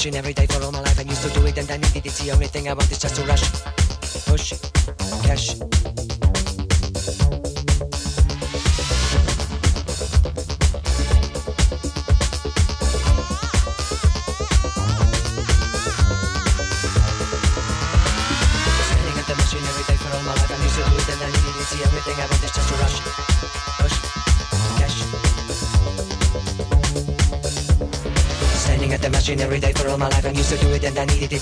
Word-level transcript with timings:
as 0.00 0.06
you 0.06 0.10
never 0.12 0.39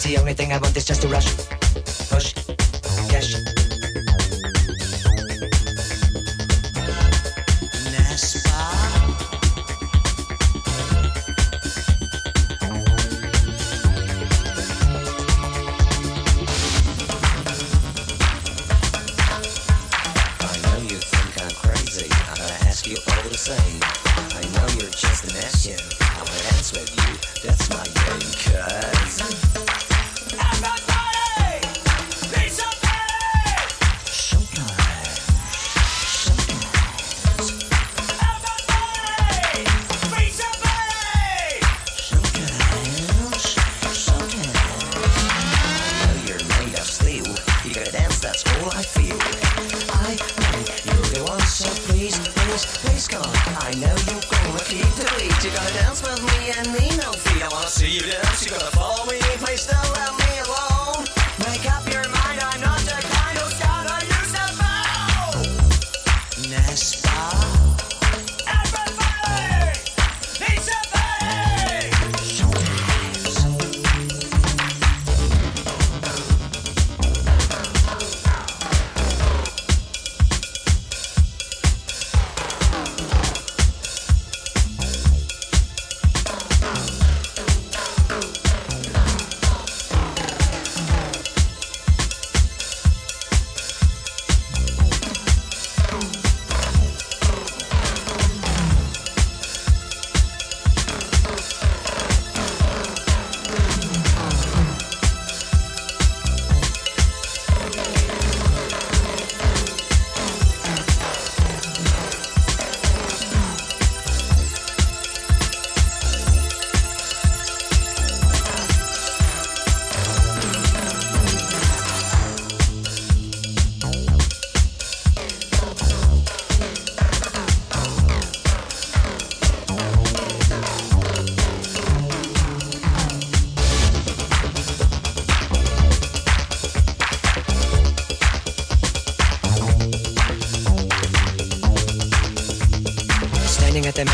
crazy, 0.02 0.18
only 0.18 0.34
thing 0.34 0.52
I 0.52 0.58
want 0.58 0.76
is 0.76 0.84
just 0.84 1.02
to 1.02 1.08
rush. 1.08 1.47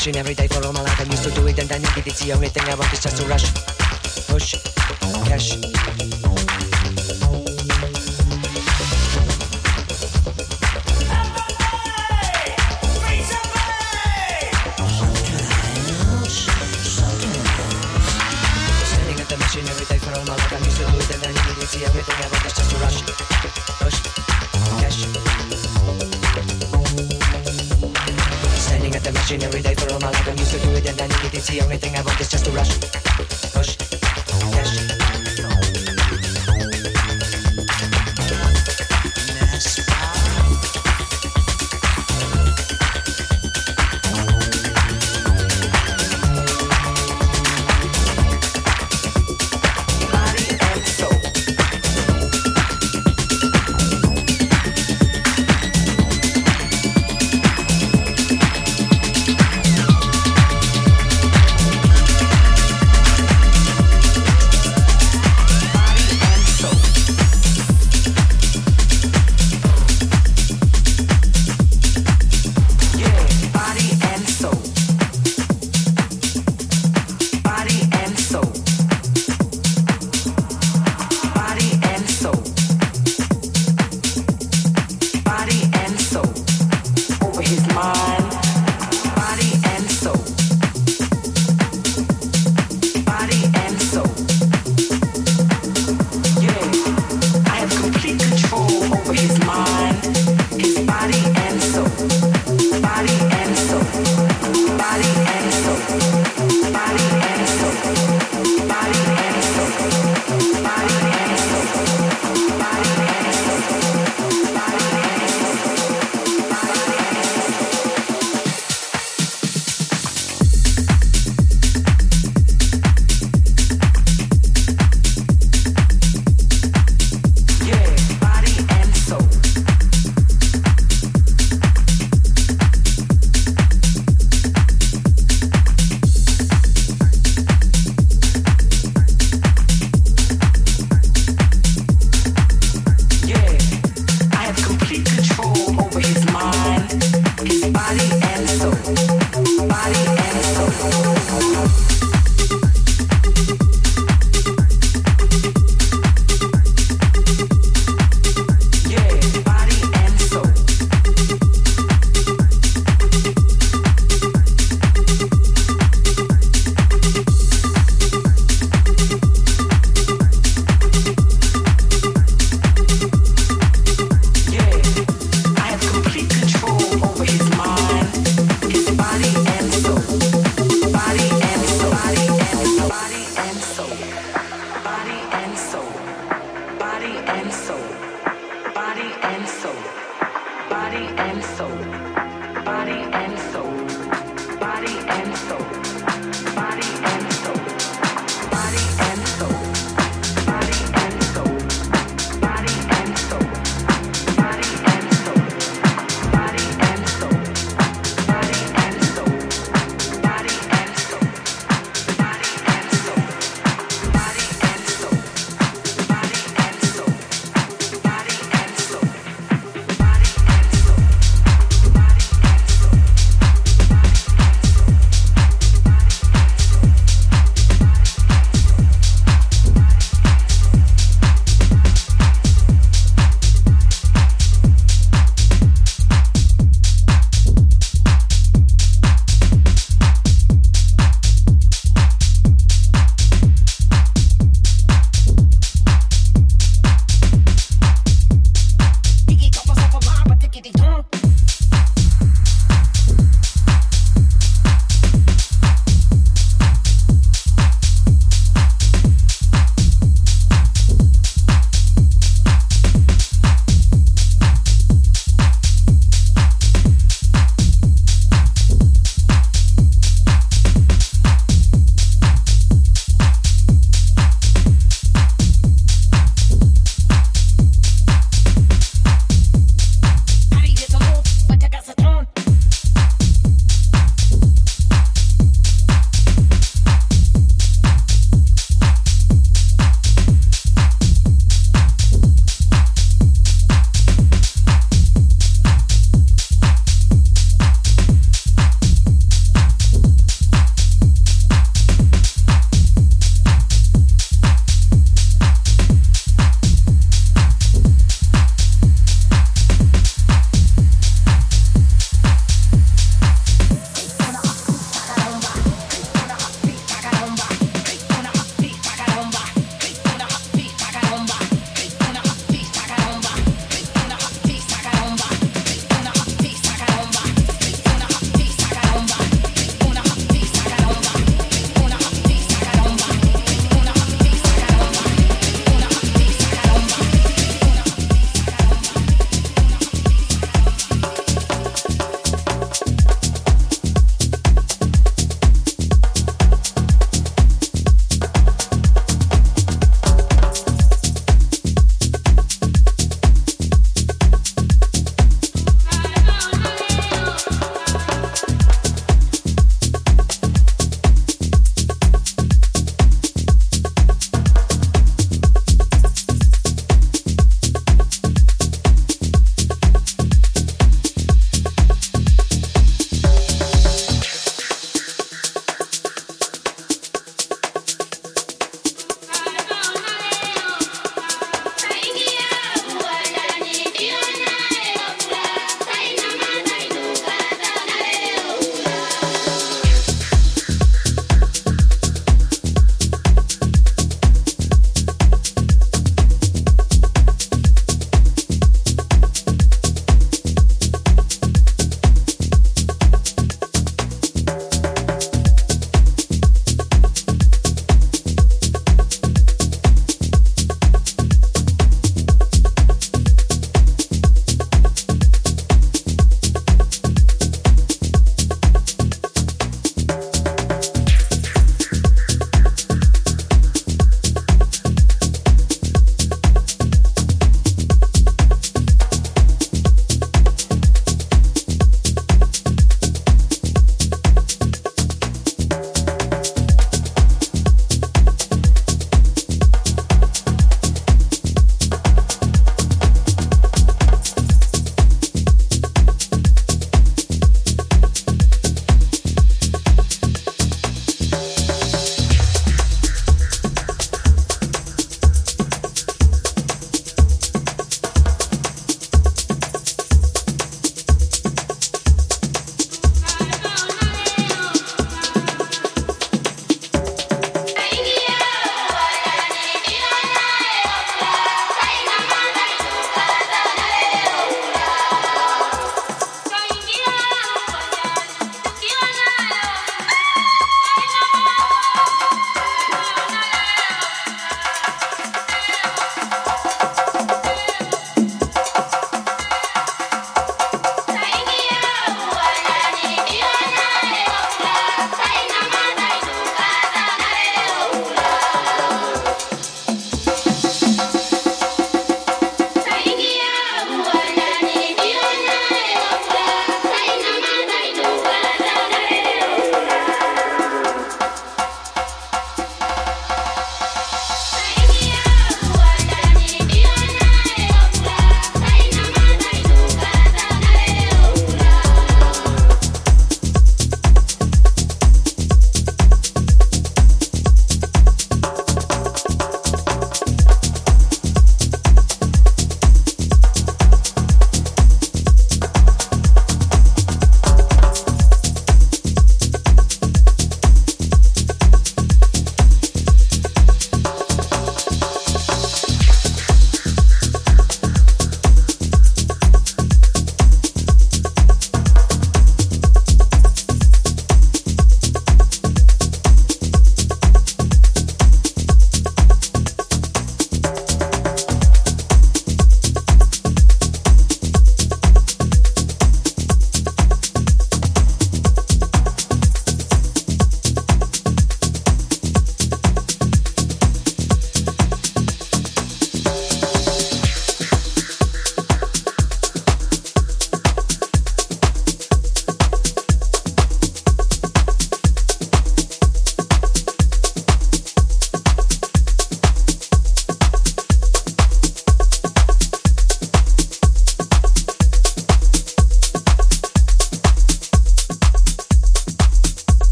rushing 0.00 0.16
every 0.16 0.34
day 0.34 0.46
for 0.46 0.64
all 0.66 0.72
my 0.72 0.80
life. 0.80 0.98
I 0.98 1.04
used 1.04 1.24
to 1.24 1.30
do 1.30 1.46
it 1.46 1.58
and 1.58 1.68
then 1.68 1.82
it 1.82 1.94
did 1.94 2.06
it's 2.06 2.24
the 2.24 2.32
only 2.32 2.48
thing 2.48 2.62
I 2.64 2.74
want 2.74 2.90
is 2.90 3.02
just 3.02 3.18
to 3.18 3.26
rush. 3.26 3.52
Push, 4.28 4.54
cash. 5.28 5.69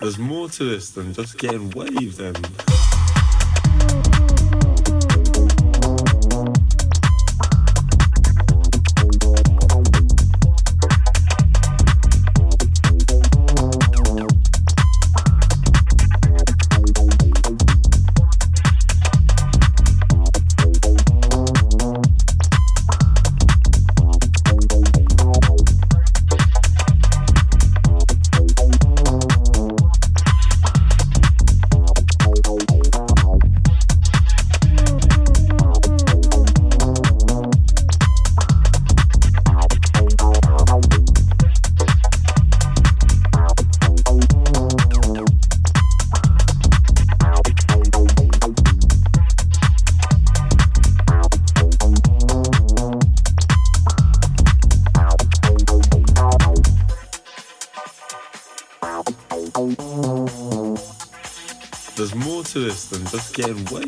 There's 0.00 0.18
more 0.18 0.48
to 0.48 0.64
this 0.64 0.90
than 0.90 1.12
just 1.12 1.36
getting 1.36 1.70
waved 1.70 2.20
and. 2.20 2.69
Than 63.54 63.64
just 63.64 63.79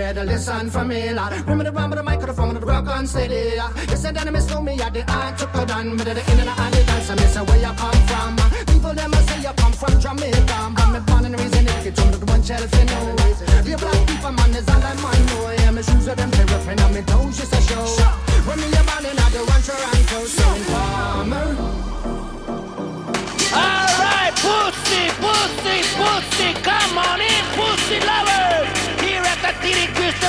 listen 0.00 0.70
for 0.70 0.84
me, 0.84 1.12
lad. 1.12 1.32
Remember 1.42 1.64
the 1.64 1.72
run 1.72 1.90
with 1.90 1.98
the 1.98 2.02
microphone 2.02 2.50
and 2.50 2.56
the 2.56 2.66
rock 2.66 2.86
on 2.88 3.06
steady. 3.06 3.56
You 3.90 3.96
said 3.96 4.16
I 4.16 4.30
miss 4.30 4.48
me 4.60 4.80
at 4.80 4.94
the 4.94 5.02
art 5.12 5.38
took 5.38 5.54
a 5.54 5.66
done. 5.66 5.96
But 5.96 6.04
the 6.04 6.12
in 6.32 6.40
and 6.40 6.74
the 6.74 6.84
dance, 6.84 7.10
I 7.10 7.14
miss 7.16 7.36
where 7.36 7.58
you 7.58 7.72
come 7.76 8.00
from. 8.08 8.36
People 8.66 8.94
them 8.94 9.12
say 9.12 9.42
you 9.42 9.52
come 9.56 9.72
from 9.72 10.00
Jamaica. 10.00 10.49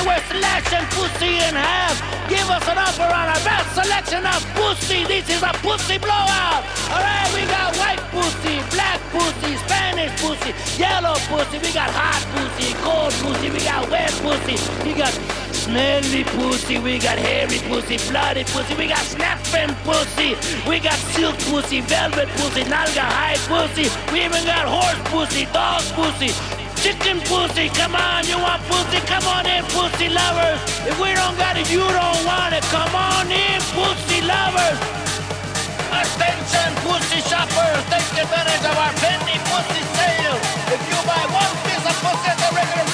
We're 0.02 0.18
slashing 0.26 0.86
pussy 0.98 1.38
in 1.38 1.54
half. 1.54 1.94
Give 2.28 2.48
us 2.50 2.66
an 2.66 2.78
offer 2.78 3.06
on 3.06 3.26
our 3.30 3.42
best 3.46 3.70
selection 3.74 4.26
of 4.26 4.42
pussy. 4.58 5.04
This 5.04 5.28
is 5.30 5.42
a 5.42 5.52
pussy 5.62 5.98
blowout. 5.98 6.66
Alright, 6.90 7.30
we 7.34 7.46
got 7.46 7.70
white 7.78 8.02
pussy, 8.10 8.58
black 8.74 8.98
pussy, 9.14 9.56
Spanish 9.62 10.10
pussy, 10.18 10.50
yellow 10.74 11.14
pussy. 11.30 11.58
We 11.58 11.70
got 11.72 11.90
hot 11.94 12.22
pussy, 12.34 12.74
cold 12.82 13.12
pussy. 13.22 13.50
We 13.50 13.60
got 13.62 13.88
wet 13.90 14.10
pussy. 14.26 14.58
We 14.82 14.94
got 14.98 15.14
smelly 15.54 16.24
pussy. 16.24 16.78
We 16.78 16.98
got 16.98 17.18
hairy 17.18 17.62
pussy, 17.70 17.96
bloody 18.10 18.42
pussy. 18.44 18.74
We 18.74 18.88
got 18.88 19.04
snapping 19.06 19.74
pussy. 19.86 20.34
We 20.68 20.80
got 20.80 20.98
silk 21.14 21.38
pussy, 21.46 21.80
velvet 21.80 22.28
pussy, 22.42 22.64
Naugahyde 22.64 23.38
pussy. 23.46 23.86
We 24.12 24.24
even 24.24 24.42
got 24.44 24.66
horse 24.66 24.98
pussy, 25.14 25.46
dog 25.52 25.82
pussy 25.94 26.51
chicken 26.82 27.22
pussy. 27.30 27.70
Come 27.70 27.94
on, 27.94 28.26
you 28.26 28.36
want 28.36 28.60
pussy? 28.66 28.98
Come 29.06 29.26
on 29.30 29.46
in, 29.46 29.62
pussy 29.70 30.10
lovers. 30.10 30.58
If 30.82 30.98
we 30.98 31.14
don't 31.14 31.38
got 31.38 31.56
it, 31.56 31.70
you 31.70 31.78
don't 31.78 32.22
want 32.26 32.52
it. 32.58 32.64
Come 32.74 32.94
on 32.94 33.30
in, 33.30 33.60
pussy 33.70 34.18
lovers. 34.26 34.78
Attention, 35.94 36.70
pussy 36.82 37.22
shoppers. 37.30 37.82
Take 37.86 38.26
advantage 38.26 38.64
of 38.66 38.74
our 38.74 38.94
penny 38.98 39.38
pussy 39.46 39.82
sale. 39.94 40.38
If 40.74 40.82
you 40.90 40.98
buy 41.06 41.22
one 41.30 41.54
piece 41.62 41.86
of 41.86 41.96
pussy 42.02 42.28
at 42.34 42.38
the 42.42 42.50
regular 42.50 42.91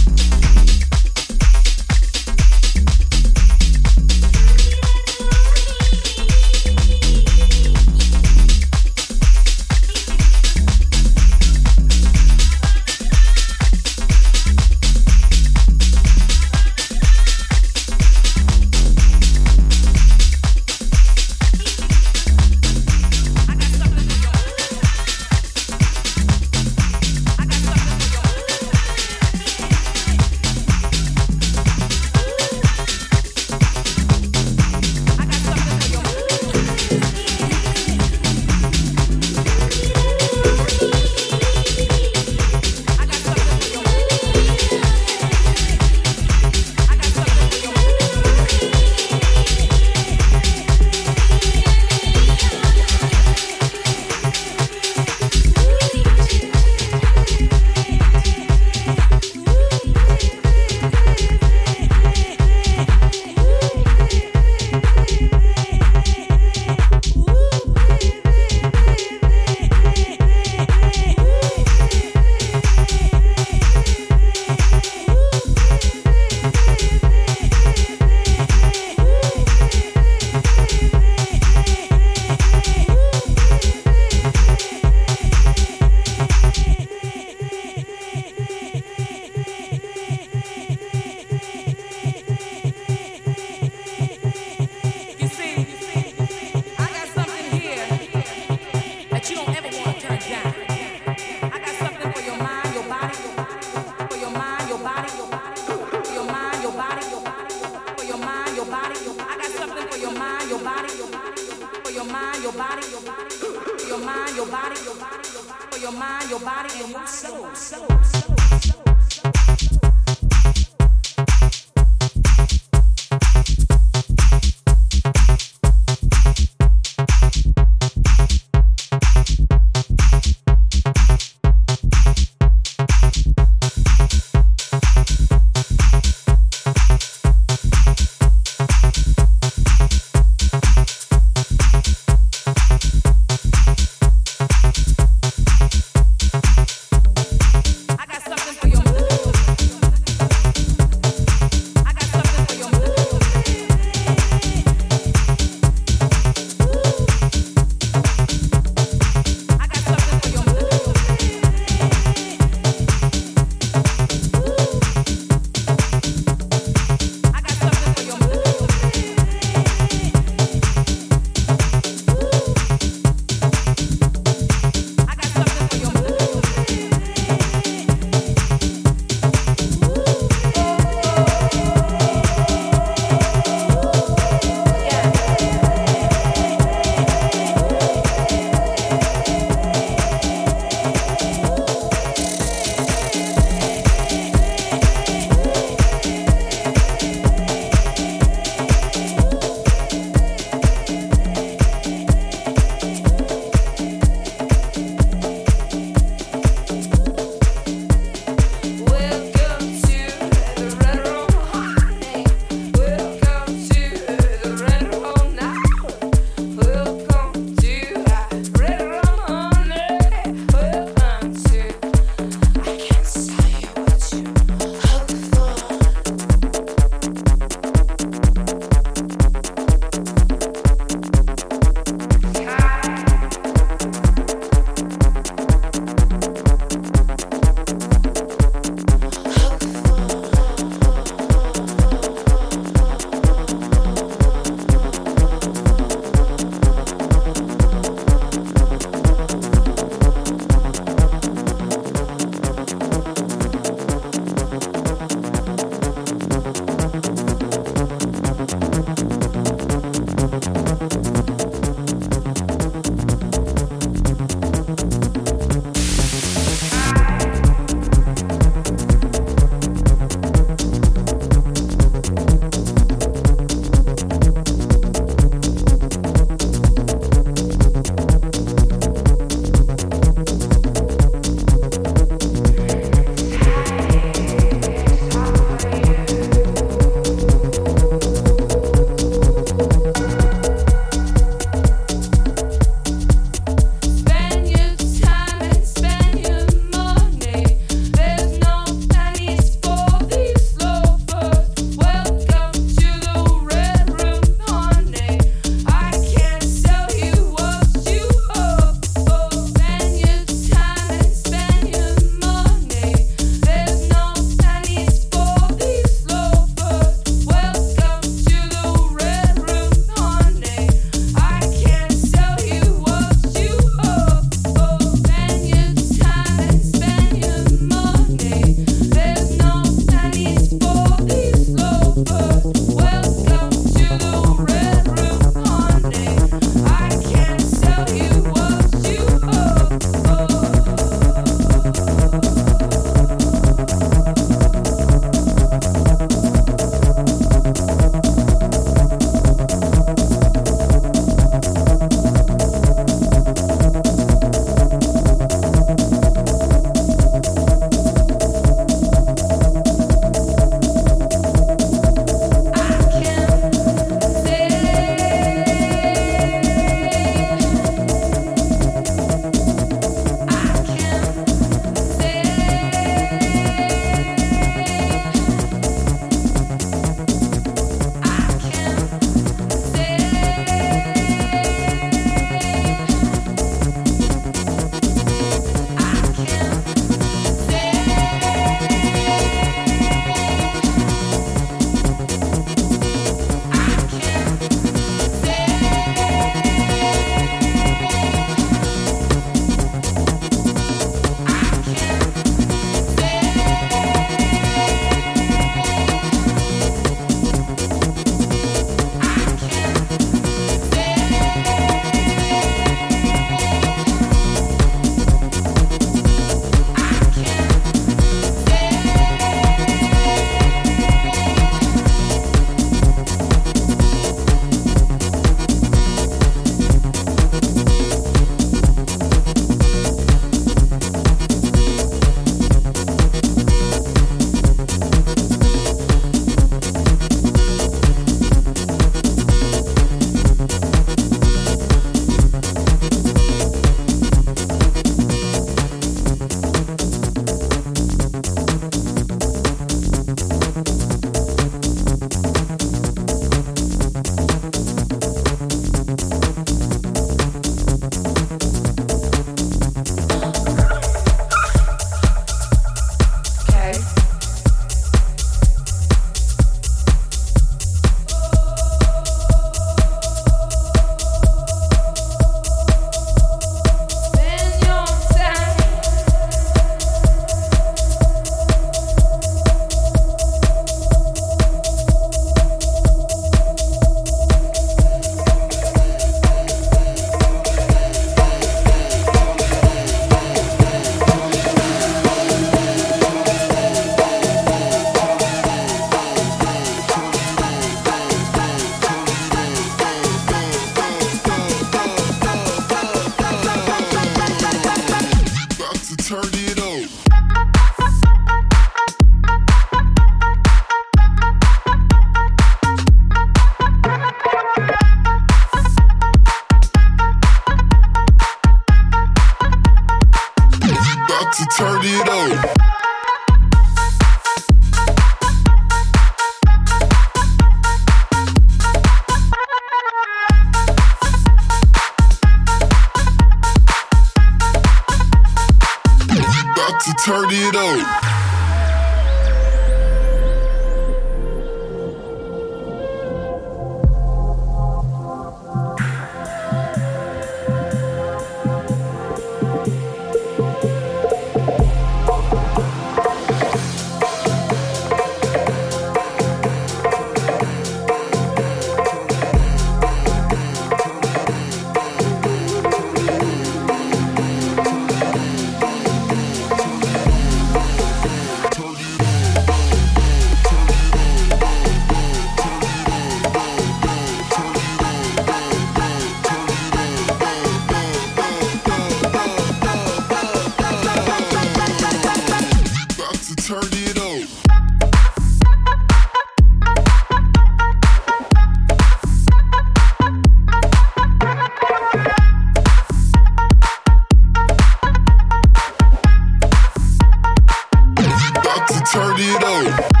turn 598.91 599.15
it 599.17 599.41
up. 599.41 600.00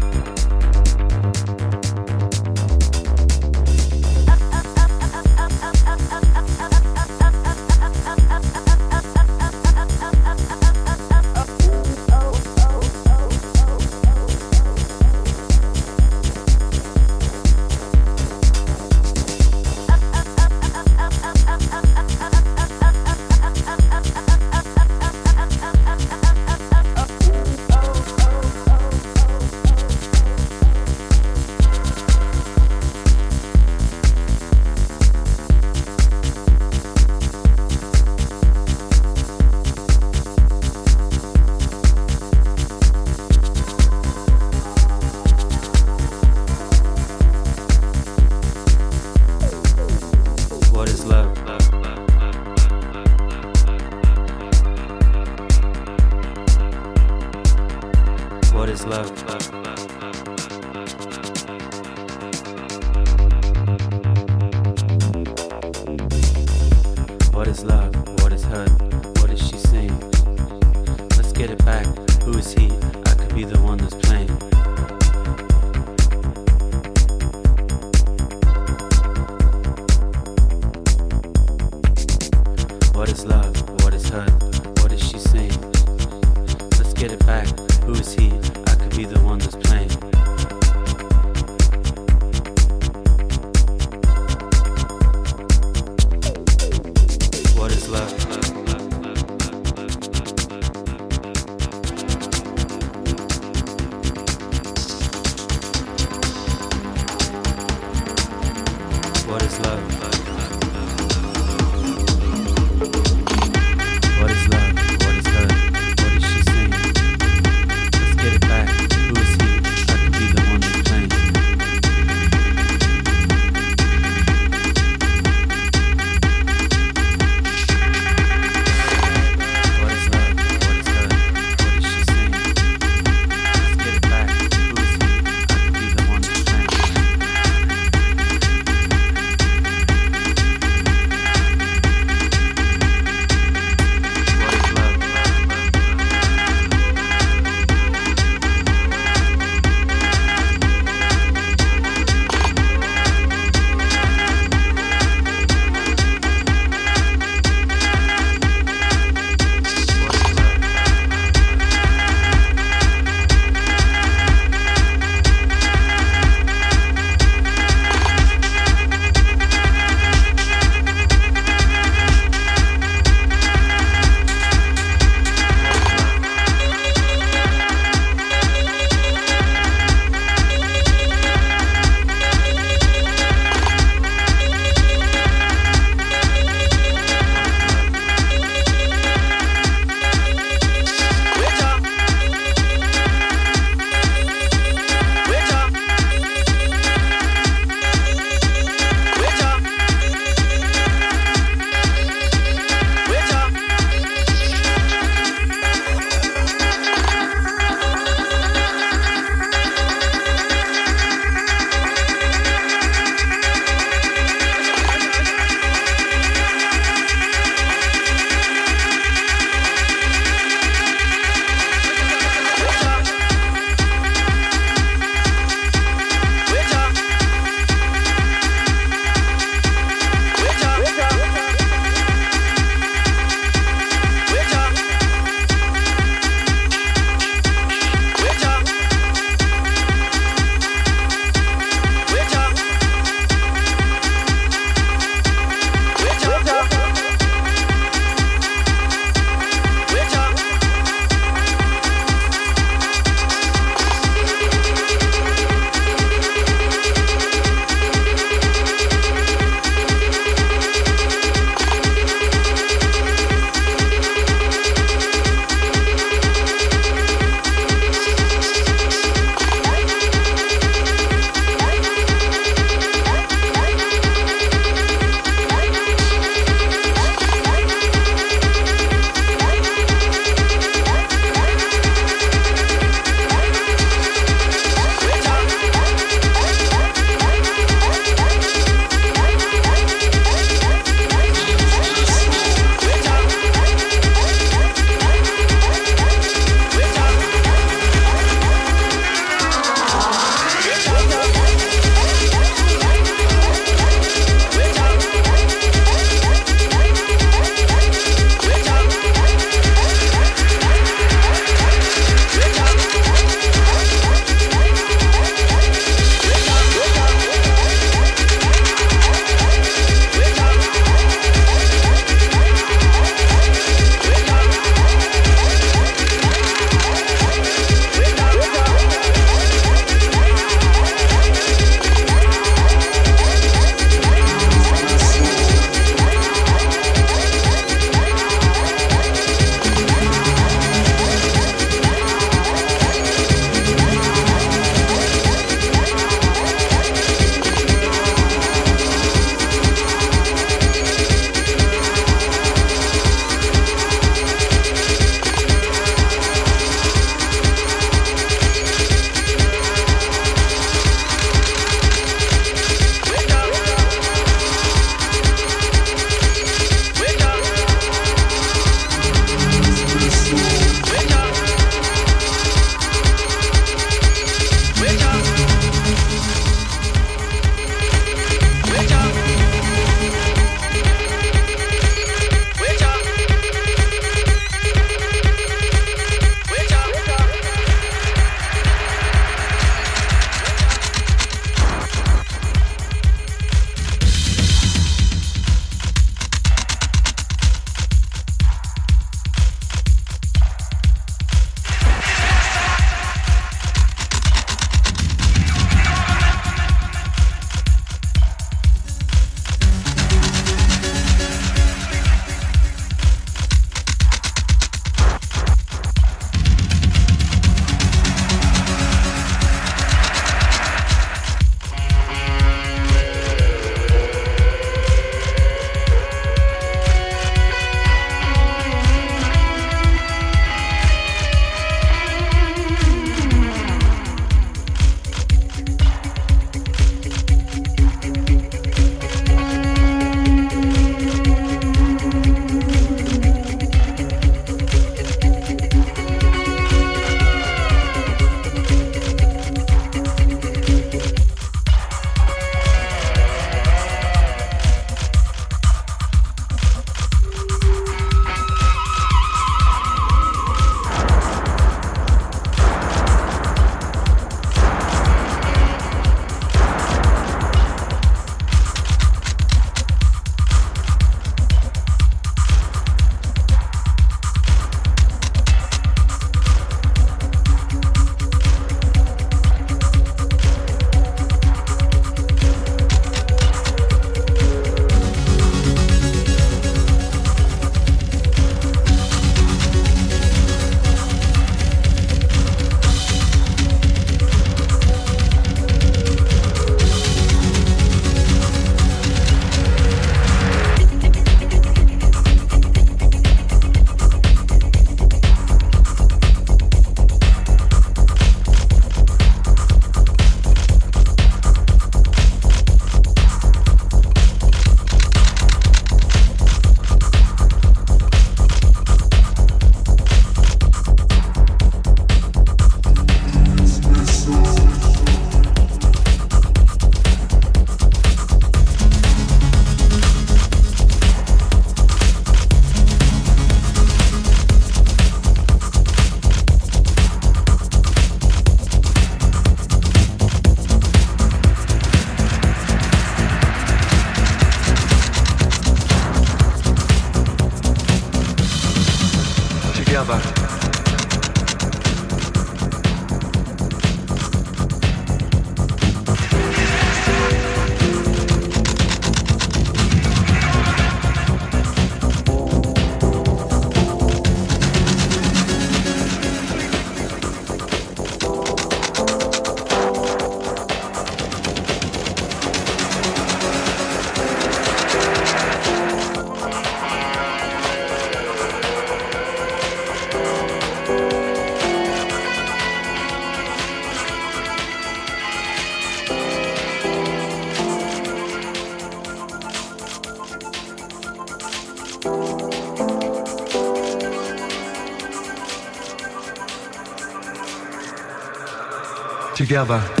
Together. 599.51 600.00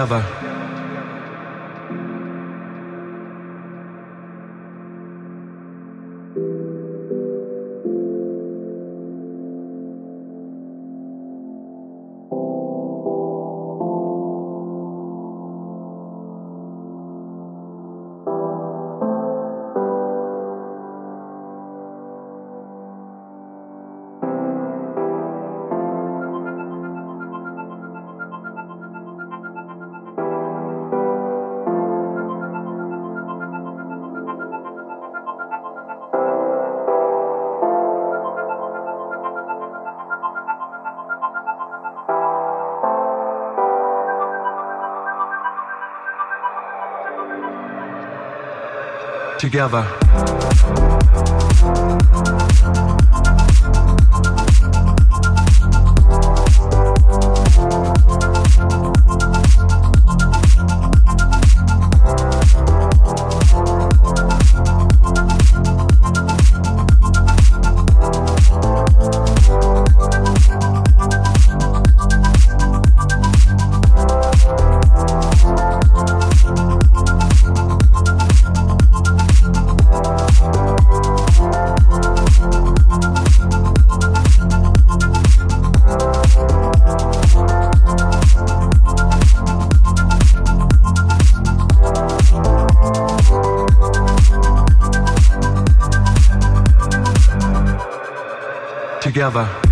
Together. 0.00 0.39
Together. 49.40 50.89
Together. 99.30 99.69